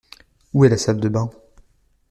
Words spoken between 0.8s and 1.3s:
de bains?